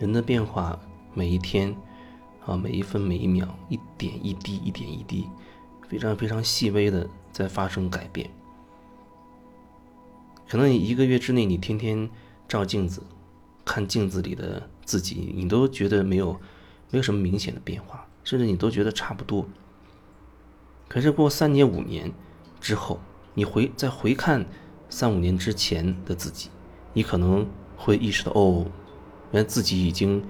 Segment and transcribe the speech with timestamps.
[0.00, 0.80] 人的变化，
[1.12, 1.76] 每一天，
[2.46, 5.28] 啊，每一分每一秒，一点一滴，一点一滴，
[5.86, 8.30] 非常非常细微的在发生改变。
[10.48, 12.08] 可能你一个月之内，你天天
[12.48, 13.02] 照镜子，
[13.62, 16.32] 看镜子里的自己，你都觉得没有，
[16.90, 19.46] 没有什么明显的变化，甚至你都觉得差不多。
[20.88, 22.10] 可是过三年五年
[22.58, 22.98] 之后，
[23.34, 24.46] 你回再回看
[24.88, 26.48] 三五年之前的自己，
[26.94, 28.64] 你可能会意识到，哦，
[29.32, 30.22] 原来自己已经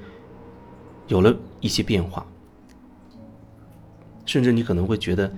[1.09, 2.27] 有了一些变化，
[4.27, 5.33] 甚至你可能会觉得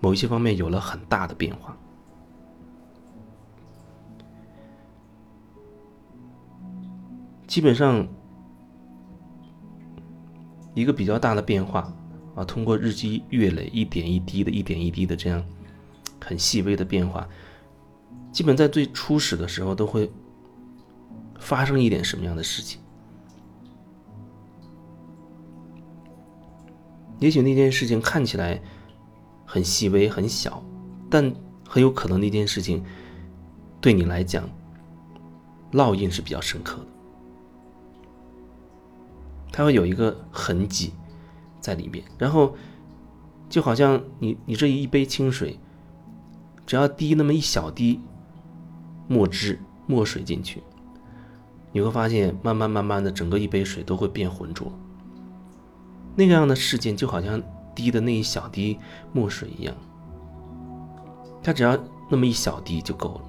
[0.00, 1.76] 某一些方面有了很大的变化。
[7.46, 8.06] 基本上，
[10.74, 11.92] 一个比较大的变化
[12.34, 15.42] 啊，通过日积月累，一点一滴的，一点一滴的这样
[16.20, 17.26] 很细微的变化，
[18.30, 20.12] 基本在最初始的时候都会
[21.38, 22.80] 发生一点什么样的事情？
[27.18, 28.60] 也许那件事情看起来
[29.44, 30.62] 很细微、很小，
[31.10, 31.34] 但
[31.68, 32.84] 很有可能那件事情
[33.80, 34.48] 对你来讲
[35.72, 36.86] 烙印是比较深刻的。
[39.50, 40.92] 它会有一个痕迹
[41.58, 42.54] 在里面，然后
[43.48, 45.58] 就好像你你这一杯清水，
[46.64, 48.00] 只要滴那么一小滴
[49.08, 50.62] 墨汁墨水进去，
[51.72, 54.70] 你会发现慢慢慢慢的整个一杯水都会变浑浊。
[56.18, 57.40] 那个样的事件就好像
[57.76, 58.76] 滴的那一小滴
[59.12, 59.72] 墨水一样，
[61.44, 61.78] 它只要
[62.10, 63.20] 那么一小滴就够了，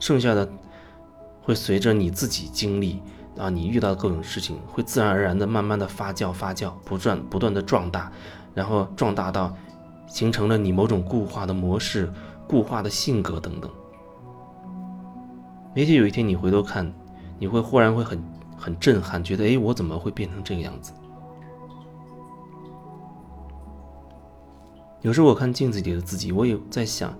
[0.00, 0.52] 剩下的
[1.40, 3.00] 会随着你自己经历。
[3.36, 8.10] 啊，你遇到的各种事情，会自然而然的、慢慢的发酵、发酵，不断不断的壮大，
[8.54, 9.52] 然后壮大到
[10.06, 12.12] 形成了你某种固化的模式、
[12.46, 13.68] 固化的性格等等。
[15.74, 16.92] 也许有一天你回头看，
[17.36, 18.22] 你会忽然会很
[18.56, 20.92] 很震撼，觉得哎，我怎么会变成这个样子？
[25.04, 27.16] 有时候我看镜子里的自己，我也在想，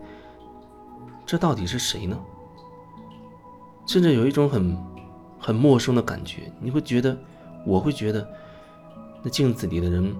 [1.24, 2.18] 这到底是谁呢？
[3.86, 4.76] 甚至有一种很。
[5.46, 7.14] 很陌生的感觉，你会觉得，
[7.66, 8.26] 我会觉得，
[9.22, 10.16] 那镜子里的人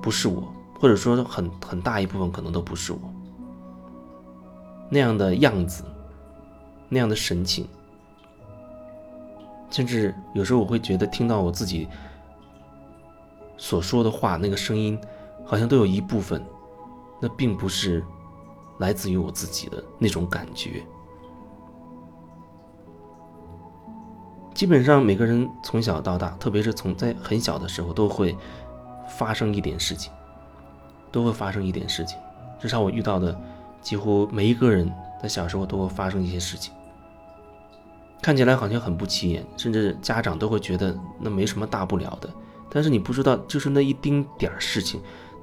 [0.00, 0.50] 不是我，
[0.80, 2.98] 或者说很很大一部分可能都不是我。
[4.88, 5.84] 那样的样子，
[6.88, 7.68] 那样的神情，
[9.70, 11.86] 甚至有时候我会觉得听到我自己
[13.58, 14.98] 所说的话，那个声音，
[15.44, 16.44] 好像都有一部分，
[17.20, 18.04] 那并不是
[18.78, 20.82] 来自于我自己的那种感觉。
[24.54, 28.36] 基本上每个人从小到大，特别是从在很小的时候，都会
[29.18, 30.12] 发生一点事情，
[31.10, 32.18] 都会发生一点事情。
[32.60, 33.36] 至少我遇到的
[33.80, 36.72] 几乎每一个人在小时候都会发生一些事情，
[38.20, 42.30] 看起来好像很不起眼，甚至家长都会觉得那没什么大不了的。
[42.70, 45.00] 但是你不知道，就是那一丁点儿事情，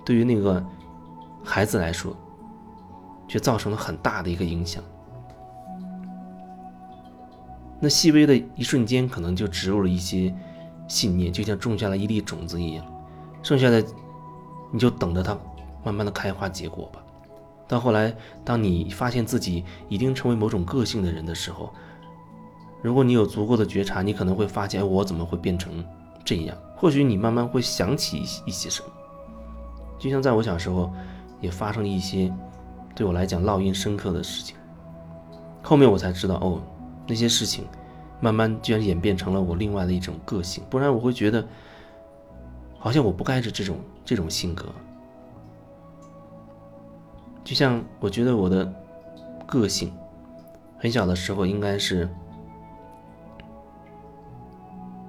[0.09, 0.66] 对于那个
[1.44, 2.18] 孩子来说，
[3.28, 4.84] 却造成了很大的一个影响。
[7.80, 10.36] 那细微的一瞬间，可能就植入了一些
[10.88, 12.84] 信念，就像种下了一粒种子一样。
[13.44, 13.86] 剩下的，
[14.72, 15.38] 你就等着它
[15.84, 17.00] 慢慢的开花结果吧。
[17.68, 18.12] 到后来，
[18.44, 21.72] 当你发现自己已经成为某种个性的人的时候，
[22.81, 25.86] 如果你有足够的觉察，你可能会发现，我怎么会变成
[26.25, 26.58] 这样？
[26.75, 28.88] 或许你慢慢会想起一些什么。
[30.00, 30.92] 就像在我小时候，
[31.40, 32.34] 也发生一些
[32.96, 34.56] 对我来讲烙印深刻的事情。
[35.62, 36.60] 后面我才知道，哦。
[37.08, 37.66] 那些事情，
[38.20, 41.44] 慢慢居然演变成了我另外的一种个性，不然我会觉得，
[42.78, 44.68] 好像我不该是这种这种性格。
[47.44, 48.72] 就像我觉得我的
[49.48, 49.92] 个性，
[50.78, 52.08] 很小的时候应该是，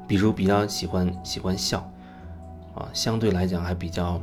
[0.08, 1.80] 比如比较喜欢喜欢笑，
[2.74, 4.18] 啊，相对来讲还比较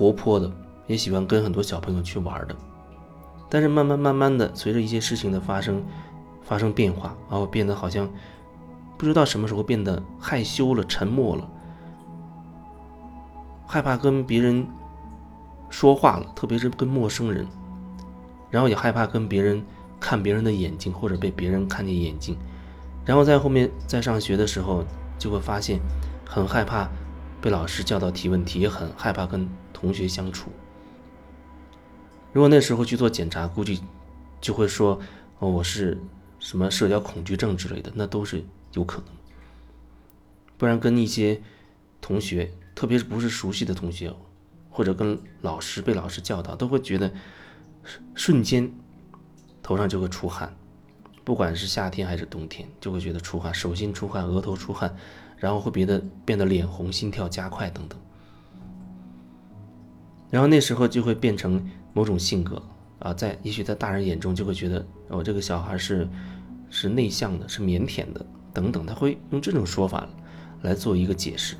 [0.00, 0.50] 活泼的，
[0.86, 2.56] 也喜欢跟很多小朋友去玩的。
[3.50, 5.84] 但是慢慢慢慢的，随着一些事情的发生，
[6.42, 8.08] 发生变化，然后变得好像
[8.96, 11.46] 不知道什么时候变得害羞了、沉默了，
[13.66, 14.66] 害怕跟别人
[15.68, 17.46] 说话了，特别是跟陌生人，
[18.48, 19.62] 然后也害怕跟别人
[20.00, 22.38] 看别人的眼睛，或者被别人看见眼睛，
[23.04, 24.82] 然后在后面在上学的时候，
[25.18, 25.78] 就会发现
[26.26, 26.88] 很害怕
[27.42, 29.46] 被老师叫到提问题，也很害怕跟
[29.80, 30.50] 同学相处。
[32.32, 33.82] 如果那时候去做检查，估计
[34.40, 35.00] 就会说，
[35.38, 35.98] 哦，我是
[36.38, 38.44] 什么社交恐惧症之类的，那都是
[38.74, 39.06] 有可能。
[40.58, 41.40] 不然跟一些
[42.00, 44.12] 同学，特别是不是熟悉的同学，
[44.68, 47.10] 或者跟老师被老师教导，都会觉得
[48.14, 48.70] 瞬间
[49.62, 50.54] 头上就会出汗，
[51.24, 54.94] 不管是夏天还是冬天，就会觉得出汗，手心出汗，额头出汗，
[55.38, 57.98] 然后会变得变得脸红、心跳加快等等。
[60.30, 61.62] 然后那时候就会变成
[61.92, 62.62] 某种性格
[63.00, 66.08] 啊，在也许在大人眼中就会觉得哦，这个小孩是
[66.70, 68.24] 是内向的，是腼腆的
[68.54, 70.08] 等等，他会用这种说法
[70.62, 71.56] 来做一个解释。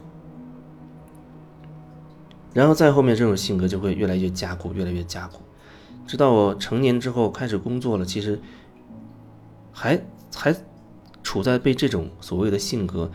[2.54, 5.40] 然后再后面这种性格就会越来越加固，越来越加固，
[6.06, 8.40] 直到我成年之后开始工作了，其实
[9.72, 10.00] 还
[10.34, 10.54] 还
[11.22, 13.10] 处在被这种所谓的性格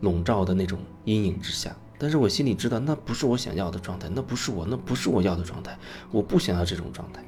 [0.00, 1.76] 笼罩的那种阴影之下。
[2.02, 5.78] 但是我心里知道，那不是我想要的状态，那不是我，那不是我要的状态，
[6.10, 7.22] 我不想要这种状态。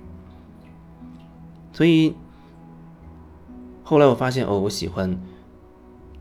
[1.75, 2.15] 所以
[3.85, 5.15] 后来我发现，哦，我喜欢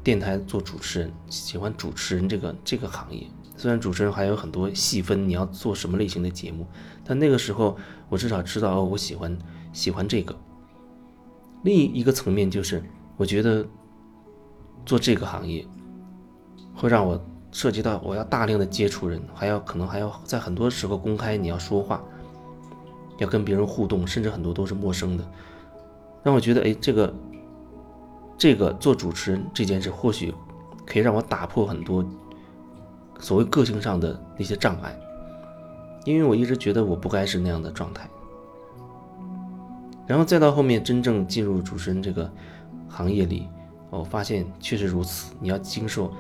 [0.04, 3.26] 电台做主持人，喜欢主持人这个这个行业。
[3.56, 6.68] 虽然主持人还有很多细分，你要做什么类型的节目，
[7.06, 7.78] 但那个时候
[8.10, 9.38] 我至少知道，哦，我喜欢
[9.72, 10.36] 喜欢这个。
[11.64, 12.84] 另一个层面就是，
[13.16, 13.66] 我觉得
[14.86, 15.66] 做这个行业
[16.76, 17.26] 会让我。
[17.52, 22.02] 涉及到我要大量的接触人，还要可能还要在很多时候公开你要说话，
[23.18, 25.24] 要跟别人互动，甚至很多都是陌生的，
[26.24, 27.14] 让我觉得哎，这个
[28.38, 30.34] 这个做主持人这件事或许
[30.86, 32.06] 可以让我打破很多
[33.20, 34.98] 所谓个性上的那些障碍，
[36.06, 38.10] 因为我一直觉得我不该是那样的状态，
[40.08, 42.32] 然后再到后面真正进入主持人这个
[42.88, 43.50] 行业里，
[43.90, 46.14] 我发现确实如此，你要经受。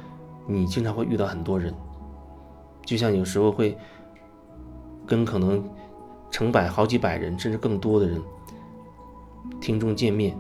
[0.47, 1.73] 你经常会遇到很多人，
[2.85, 3.77] 就像有时候会
[5.05, 5.63] 跟可能
[6.29, 8.21] 成百、好几百人甚至更多的人
[9.59, 10.35] 听众见面，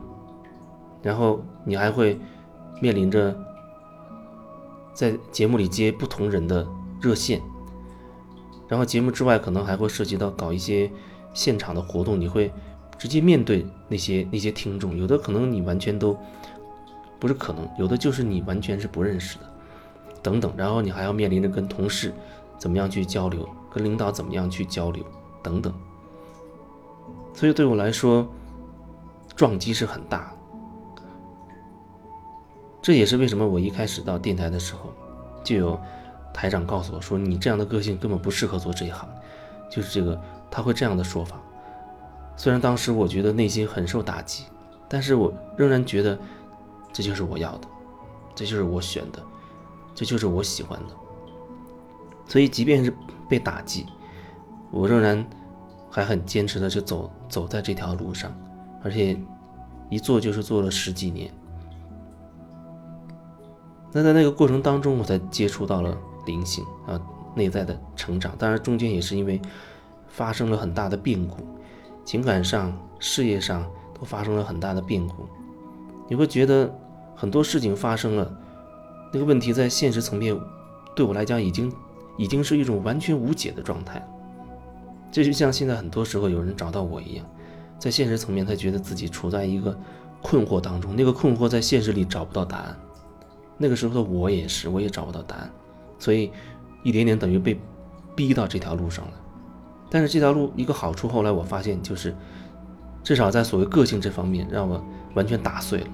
[1.01, 2.19] 然后你还会
[2.81, 3.35] 面临着
[4.93, 6.67] 在节目里接不同人的
[7.01, 7.41] 热线，
[8.67, 10.91] 然后节目之外可能还会涉及到搞一些
[11.33, 12.51] 现场的活动，你会
[12.97, 16.17] 直接面对那些那些听众，有的可能你完全都
[17.19, 19.50] 不是可能，有的就是你完全是不认识的。
[20.21, 22.13] 等等，然后你还要面临着跟同事
[22.57, 25.03] 怎么样去交流，跟领导怎么样去交流，
[25.41, 25.73] 等等。
[27.33, 28.27] 所以对我来说，
[29.35, 30.31] 撞击是很大。
[32.81, 34.91] 这也是为什么我一开始到电台的时候，
[35.43, 35.79] 就有
[36.33, 39.07] 台长告诉我说：“你这样的个性根本不适合做这一行。”
[39.69, 40.19] 就是这个，
[40.49, 41.39] 他会这样的说法。
[42.35, 44.45] 虽然当时我觉得内心很受打击，
[44.89, 46.17] 但是我仍然觉得
[46.91, 47.67] 这就是我要的，
[48.35, 49.19] 这就是我选的。
[49.93, 50.95] 这就是我喜欢的，
[52.25, 52.93] 所以即便是
[53.29, 53.85] 被打击，
[54.71, 55.23] 我仍然
[55.89, 58.33] 还很坚持的就走走在这条路上，
[58.83, 59.19] 而且
[59.89, 61.31] 一做就是做了十几年。
[63.91, 65.95] 那在那个过程当中，我才接触到了
[66.25, 66.99] 灵性啊，
[67.35, 68.33] 内在的成长。
[68.37, 69.39] 当然，中间也是因为
[70.07, 71.45] 发生了很大的变故，
[72.05, 75.27] 情感上、事业上都发生了很大的变故。
[76.07, 76.73] 你会觉得
[77.15, 78.37] 很多事情发生了。
[79.11, 80.37] 那个问题在现实层面，
[80.95, 81.71] 对我来讲已经
[82.17, 84.05] 已经是一种完全无解的状态。
[85.11, 87.25] 这就像现在很多时候有人找到我一样，
[87.77, 89.77] 在现实层面他觉得自己处在一个
[90.21, 92.77] 困惑当中，那个困惑在现实里找不到答案。
[93.57, 95.51] 那个时候的我也是，我也找不到答案，
[95.99, 96.31] 所以
[96.83, 97.59] 一点点等于被
[98.15, 99.13] 逼到这条路上了。
[99.89, 102.15] 但是这条路一个好处，后来我发现就是，
[103.03, 104.81] 至少在所谓个性这方面，让我
[105.13, 105.87] 完全打碎了，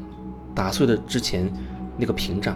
[0.53, 1.51] 打碎了之前
[1.97, 2.55] 那个屏障。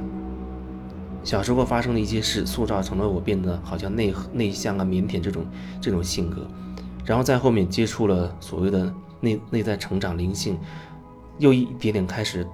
[1.24, 5.46] 小时候发生的一些事，塑造成了我变得好像内内向啊、腼腆这种
[5.80, 6.48] 这种性格，
[7.06, 10.58] 然后在后面接触了所谓的内内在成长、灵性，
[11.38, 12.48] 又一点点开始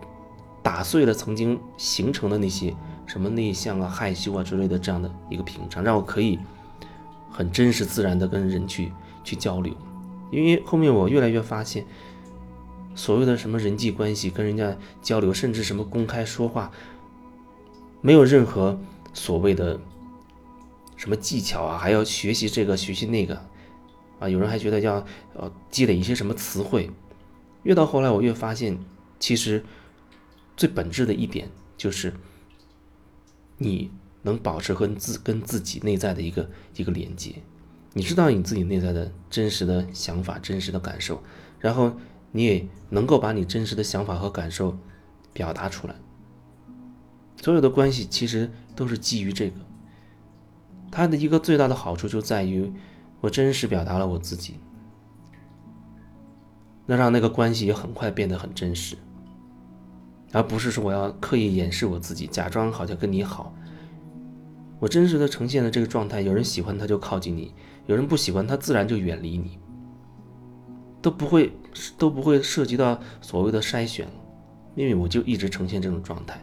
[0.62, 6.38] 打碎了曾经形成的那些什么内向啊、害羞啊之类的这样的一个屏障，让我可以
[7.32, 8.92] 很真实自然的跟人去
[9.24, 9.74] 去交流。
[10.30, 11.86] 因为后面我越来越发现，
[12.96, 16.70] 所谓的什么人际关系、跟人家交流，甚至什么公开说话。
[18.02, 18.80] 没有任何
[19.14, 19.80] 所谓的
[20.96, 23.42] 什么技巧啊，还要学习这个学习那个，
[24.20, 26.90] 啊，有人还觉得要呃积累一些什么词汇。
[27.64, 28.78] 越到后来，我越发现，
[29.20, 29.64] 其实
[30.56, 32.14] 最本质的一点就是，
[33.58, 37.36] 你能保持和自跟自己内在的一个一个连接。
[37.94, 41.22] 你知道你自己内在的真实的想法、真实的感受，
[41.60, 41.92] 然后
[42.32, 44.78] 你也能够把你真实的想法和感受
[45.34, 45.96] 表达出来。
[47.42, 49.56] 所有的关系其实都是基于这个，
[50.92, 52.72] 它的一个最大的好处就在于，
[53.22, 54.56] 我真实表达了我自己，
[56.86, 58.98] 那让那个关系也很快变得很真实，
[60.34, 63.54] 而不是说我要刻意掩饰我自己，假装好像跟你好。
[64.80, 67.54] 我真实的呈现的这个状态，有人喜欢他就靠近你，
[67.86, 69.58] 有人不喜欢他自然就远离你，
[71.02, 71.52] 都不会
[71.98, 74.08] 都不会涉及到所谓的筛选。
[74.76, 76.40] 因为我就一直呈现这种状态。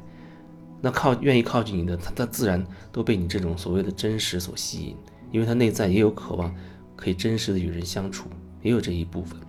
[0.85, 2.63] 那靠愿意靠近你的，他他自然
[2.93, 4.95] 都被你这种所谓的真实所吸引，
[5.33, 6.55] 因为他内在也有渴望，
[6.95, 8.29] 可以真实的与人相处，
[8.61, 9.41] 也有这一部分。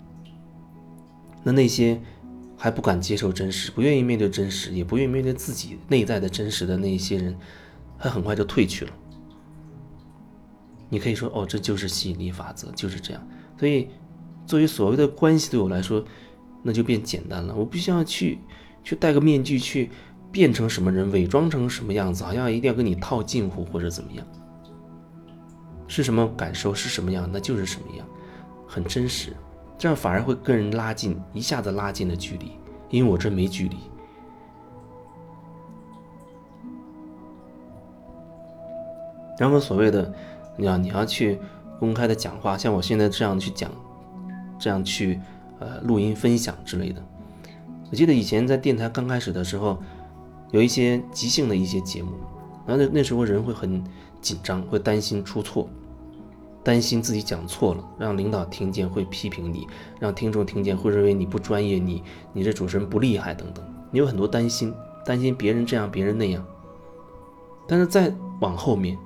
[1.43, 1.99] 那那些
[2.55, 7.35] 还不敢接受真实，不愿意面对真实，也不愿意面对自己内在的真实的那一些人，
[7.99, 8.91] 他很快就退去了。
[10.87, 13.21] 你可以说，哦，这就是吸引力法则，就是这样。
[13.59, 13.89] 所以，
[14.47, 16.01] 作为所谓的关系，对我来说，
[16.63, 17.53] 那就变简单了。
[17.53, 18.39] 我不需要去
[18.85, 19.91] 去戴个面具去。
[20.35, 24.27] 变成什么人，伪装成什么样子，好像一定要跟你套近乎或者怎么样，
[25.87, 28.05] 是什么感受是什么样，那就是什么样，
[28.67, 29.33] 很真实，
[29.77, 32.51] 这样反而会跟人拉近，一下子拉近了距离，
[32.89, 33.77] 因为我这没距离。
[39.39, 40.13] 然后所谓的，
[40.57, 41.39] 你要你要去
[41.79, 43.71] 公开的讲话，像我现在这样去讲，
[44.59, 45.17] 这样去
[45.59, 47.01] 呃录音分享之类的，
[47.89, 49.81] 我记得以前在电台刚开始的时候。
[50.51, 52.11] 有一些即兴的一些节目，
[52.65, 53.83] 然后那那时候人会很
[54.21, 55.67] 紧张，会担心出错，
[56.63, 59.67] 担心自己讲错了，让领导听见会批评你，
[59.99, 62.01] 让听众听见会认为你不专业，你
[62.33, 64.73] 你这主持人不厉害等等，你有很多担心，
[65.05, 66.45] 担心别人这样，别人那样。
[67.67, 68.97] 但是再往后面，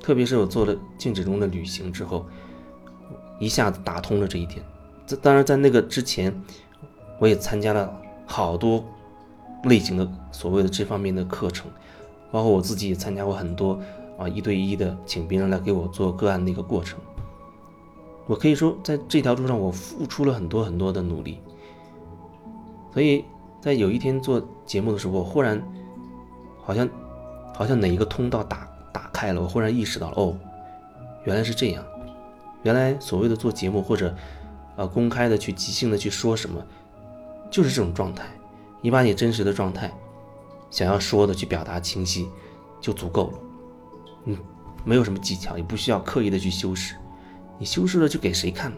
[0.00, 2.26] 特别是我做了静止中的旅行之后，
[3.38, 4.62] 一下子打通了这一点。
[5.06, 6.32] 这当然在那个之前，
[7.18, 7.92] 我也参加了
[8.26, 8.84] 好多。
[9.64, 11.70] 类型的所谓的这方面的课程，
[12.30, 13.78] 包括我自己也参加过很多
[14.18, 16.98] 啊一对一的，请别人来给我做个案的一个过程。
[18.26, 21.38] 我可以说，在这条路上我付出了很多很多的努力。
[22.92, 23.24] 所以
[23.60, 25.62] 在有一天做节目的时候，我忽然
[26.62, 26.88] 好像
[27.54, 30.36] 好像哪一个通道打打开了，我忽然意识到了，哦，
[31.24, 31.84] 原来是这样，
[32.62, 34.14] 原来所谓的做节目或者
[34.76, 36.62] 呃公开的去即兴的去说什么，
[37.50, 38.24] 就是这种状态。
[38.82, 39.90] 你把你真实的状态，
[40.70, 42.28] 想要说的去表达清晰，
[42.80, 43.38] 就足够了。
[44.26, 44.36] 嗯，
[44.84, 46.96] 没有什么技巧，也不需要刻意的去修饰。
[47.58, 48.72] 你修饰了就给谁看？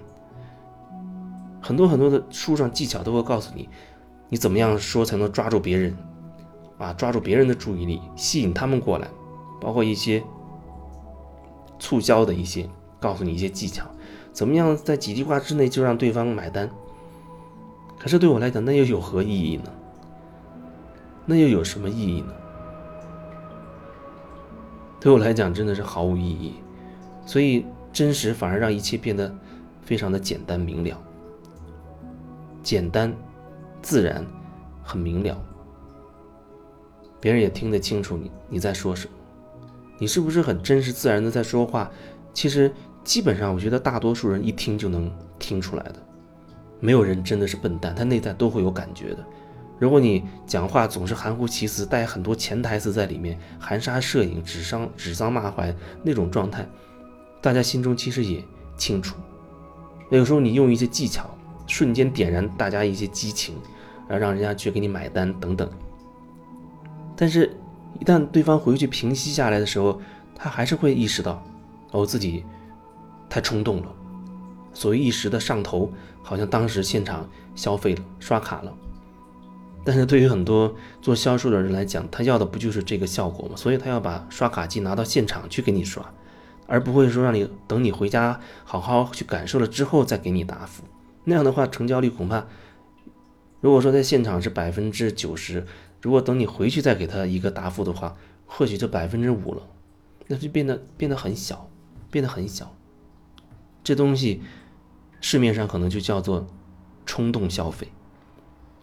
[1.62, 3.68] 很多很多的书上技巧都会告诉你，
[4.28, 5.96] 你怎么样说才能抓住别人，
[6.76, 9.08] 啊，抓住别人的注意力，吸引他们过来，
[9.60, 10.22] 包括一些
[11.78, 12.68] 促销的一些，
[13.00, 13.86] 告诉你一些技巧，
[14.30, 16.68] 怎么样在几句话之内就让对方买单。
[17.98, 19.72] 可是对我来讲，那又有何意义呢？
[21.26, 22.32] 那又有什么意义呢？
[25.00, 26.54] 对我来讲，真的是毫无意义。
[27.26, 29.34] 所以，真实反而让一切变得
[29.82, 31.02] 非常的简单明了，
[32.62, 33.14] 简单、
[33.82, 34.24] 自然、
[34.82, 35.36] 很明了。
[37.20, 39.12] 别人也听得清楚你你在说什么，
[39.98, 41.90] 你是不是很真实自然的在说话？
[42.34, 42.70] 其实，
[43.02, 45.96] 基本上我觉得大多数人一听就能听出来的，
[46.80, 49.24] 没有人真的是笨蛋，他内在都会有感觉的。
[49.78, 56.66] 如果你讲话总是含糊其辞，带很多潜台词在里面，含沙射影、指桑指桑骂槐那种状态，
[57.42, 58.42] 大家心中其实也
[58.76, 59.16] 清楚。
[60.10, 61.28] 有时候你用一些技巧，
[61.66, 63.56] 瞬间点燃大家一些激情，
[64.08, 65.68] 然后让人家去给你买单等等。
[67.16, 67.56] 但是，
[68.00, 70.00] 一旦对方回去平息下来的时候，
[70.34, 71.42] 他还是会意识到，
[71.90, 72.44] 哦，自己
[73.28, 73.88] 太冲动了，
[74.72, 75.90] 所谓一时的上头，
[76.22, 78.72] 好像当时现场消费了、刷卡了。
[79.84, 83.54] 但是对于很多做销售的人来讲，他要的不就是这个效果吗？
[83.54, 86.02] 所以他要把刷卡机拿到现场去给你刷，
[86.66, 90.84] 而不会说让你等你回家好好去感受了之后再给你答复。
[91.24, 92.46] 那样的话，成交率恐怕，
[93.60, 95.66] 如果说在现场是百分之九十，
[96.00, 99.62] 如果等你回去再给他一个答复的话，或许就百分之五了，
[100.28, 101.68] 那就变得变得很小，
[102.10, 102.74] 变得很小。
[103.82, 104.40] 这东西
[105.20, 106.46] 市面上可能就叫做
[107.04, 107.88] 冲动消费。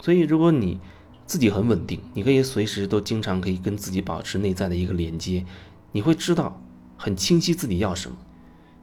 [0.02, 0.80] 所以，如果你
[1.26, 5.46] 自己很稳定，你可以随时都经常可以跟自己保持内在的一个连接，
[5.92, 6.60] 你会知道
[6.96, 8.16] 很清晰自己要什么。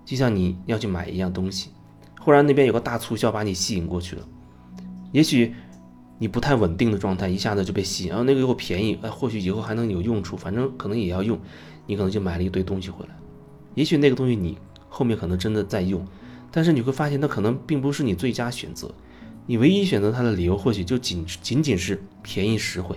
[0.05, 1.71] 就像你要去买一样东西，
[2.21, 4.25] 忽然那边有个大促销把你吸引过去了，
[5.11, 5.53] 也许
[6.19, 11.37] 你不太稳定的状态一下子就被吸引，然后那个又便宜，哎，或许以后还能有用处，反正可能也要用，
[11.85, 13.15] 你可能就买了一堆东西回来。
[13.75, 14.57] 也许那个东西你
[14.87, 16.07] 后面可能真的在用，
[16.49, 18.89] 但是你会发现那可能并不是你最佳选择。
[19.49, 22.95] 你唯一选择它的理由，或许就仅仅仅是便宜实惠，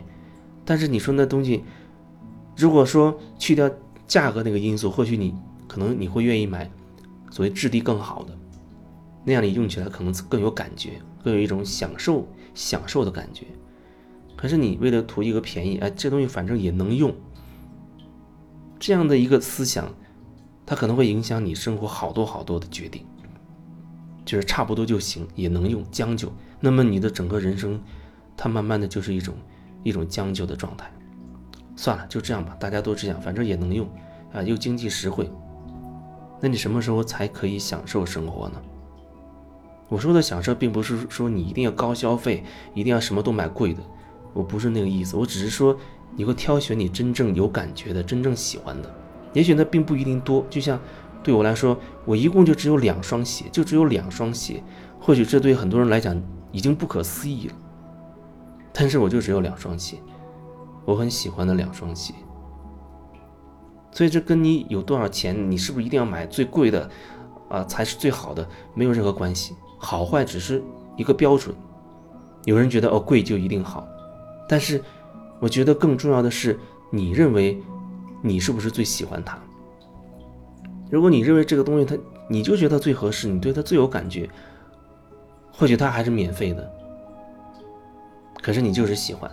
[0.66, 1.64] 但是你说那东西，
[2.54, 3.70] 如果说去掉
[4.06, 5.34] 价格那个因素，或许你
[5.66, 6.70] 可能你会愿意买
[7.30, 8.36] 所谓质地更好的，
[9.24, 13.46] 那样你用起来可能更有感觉，更有一种享受享受的感觉。
[14.36, 17.14] 可是你为了图一个便宜，哎，这东西反正也能用，
[18.78, 19.88] 这样的一个思想，
[20.66, 23.06] 它可能会影响你生活好多好多的决定。
[24.24, 26.32] 就是差不多就行，也能用将就。
[26.60, 27.80] 那么你的整个人生，
[28.36, 29.34] 它慢慢的就是一种
[29.82, 30.90] 一种将就的状态。
[31.74, 33.88] 算了，就这样吧，大家都这样，反正也能用
[34.32, 35.30] 啊，又经济实惠。
[36.40, 38.60] 那你什么时候才可以享受生活呢？
[39.88, 43.82] 我说的享受，并不是说你一定要高消费，一定要什么都买贵的，
[44.32, 45.16] 我不是那个意思。
[45.16, 45.76] 我只是说，
[46.16, 48.94] 你会挑选你真正有感觉的、真正喜欢的。
[49.32, 50.80] 也许那并不一定多，就像
[51.22, 54.62] 对我来说，我一共就只有两双鞋，就只有两双鞋。
[55.00, 56.20] 或许这对很多人来讲
[56.52, 57.54] 已经不可思议了，
[58.72, 59.98] 但是我就只有两双鞋，
[60.84, 62.14] 我很喜欢的两双鞋。
[63.90, 66.88] 所以这跟你有多少钱，你是不是一定要买最贵的，
[67.48, 69.54] 啊才是最好的，没有任何关系。
[69.78, 70.62] 好坏只是
[70.96, 71.54] 一个标准。
[72.44, 73.86] 有人觉得哦贵就一定好，
[74.48, 74.82] 但是
[75.40, 76.58] 我觉得更重要的是，
[76.90, 77.60] 你认为
[78.22, 79.38] 你是不是最喜欢它？
[80.92, 81.96] 如果你认为这个东西它，
[82.28, 84.28] 你就觉得最合适，你对它最有感觉，
[85.50, 86.70] 或许它还是免费的，
[88.42, 89.30] 可是你就是喜欢。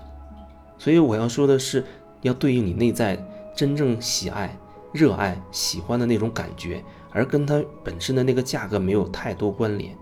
[0.78, 1.84] 所以我要说的是，
[2.22, 3.22] 要对应你内在。
[3.56, 4.58] 真正喜爱、
[4.94, 9.94] 热爱、喜欢的那种感觉，而跟它本身的那个价格没有太多关联。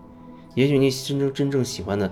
[0.54, 2.08] 也许你真正真正喜欢的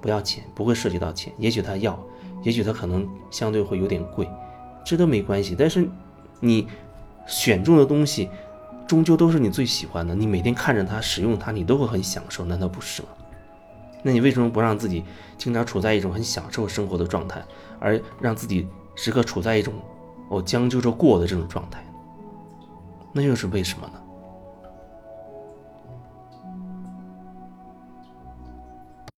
[0.00, 2.02] 不要钱，不会涉及到钱；也许他要，
[2.42, 4.26] 也许他可能相对会有点贵，
[4.82, 5.54] 这都没关系。
[5.58, 5.86] 但是
[6.40, 6.66] 你
[7.26, 8.30] 选中的东西，
[8.86, 10.14] 终究都是你最喜欢的。
[10.14, 13.08] 你每天看着它、使用它，你都会很享受，难道不是吗？
[14.02, 15.04] 那你为什么不让自己
[15.36, 17.42] 经常处在一种很享受生活的状态，
[17.80, 19.74] 而让自己时刻处在一种？
[20.28, 21.84] 我将就着过的这种状态，
[23.12, 24.00] 那又是为什么呢？